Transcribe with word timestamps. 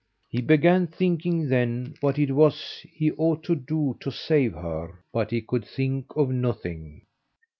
He 0.27 0.41
began 0.41 0.87
thinking, 0.87 1.47
then, 1.49 1.93
what 2.01 2.17
it 2.17 2.31
was 2.31 2.83
he 2.91 3.11
ought 3.11 3.43
to 3.43 3.53
do 3.55 3.97
to 3.99 4.09
save 4.09 4.53
her, 4.55 4.97
but 5.13 5.29
he 5.29 5.41
could 5.41 5.63
think 5.63 6.07
of 6.15 6.31
nothing. 6.31 7.03